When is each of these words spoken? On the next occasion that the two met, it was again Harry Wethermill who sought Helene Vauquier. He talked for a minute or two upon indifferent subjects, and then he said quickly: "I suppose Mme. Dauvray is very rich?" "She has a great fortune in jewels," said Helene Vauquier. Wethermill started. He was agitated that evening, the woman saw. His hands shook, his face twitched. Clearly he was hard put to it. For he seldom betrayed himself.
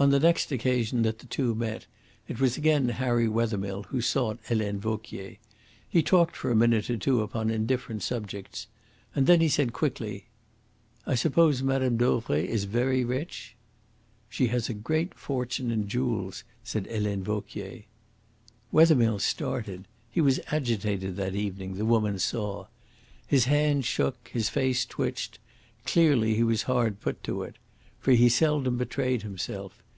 On 0.00 0.10
the 0.10 0.20
next 0.20 0.52
occasion 0.52 1.02
that 1.02 1.18
the 1.18 1.26
two 1.26 1.56
met, 1.56 1.86
it 2.28 2.38
was 2.38 2.56
again 2.56 2.88
Harry 2.88 3.26
Wethermill 3.26 3.82
who 3.88 4.00
sought 4.00 4.38
Helene 4.44 4.78
Vauquier. 4.78 5.38
He 5.88 6.04
talked 6.04 6.36
for 6.36 6.52
a 6.52 6.54
minute 6.54 6.88
or 6.88 6.96
two 6.96 7.20
upon 7.20 7.50
indifferent 7.50 8.04
subjects, 8.04 8.68
and 9.16 9.26
then 9.26 9.40
he 9.40 9.48
said 9.48 9.72
quickly: 9.72 10.28
"I 11.04 11.16
suppose 11.16 11.64
Mme. 11.64 11.96
Dauvray 11.96 12.46
is 12.46 12.62
very 12.62 13.04
rich?" 13.04 13.56
"She 14.28 14.46
has 14.46 14.68
a 14.68 14.72
great 14.72 15.14
fortune 15.14 15.72
in 15.72 15.88
jewels," 15.88 16.44
said 16.62 16.86
Helene 16.86 17.24
Vauquier. 17.24 17.82
Wethermill 18.70 19.18
started. 19.18 19.88
He 20.12 20.20
was 20.20 20.38
agitated 20.52 21.16
that 21.16 21.34
evening, 21.34 21.74
the 21.74 21.84
woman 21.84 22.20
saw. 22.20 22.68
His 23.26 23.46
hands 23.46 23.84
shook, 23.84 24.28
his 24.28 24.48
face 24.48 24.86
twitched. 24.86 25.40
Clearly 25.86 26.36
he 26.36 26.44
was 26.44 26.62
hard 26.70 27.00
put 27.00 27.20
to 27.24 27.42
it. 27.42 27.56
For 27.98 28.12
he 28.12 28.28
seldom 28.28 28.78
betrayed 28.78 29.22
himself. 29.22 29.82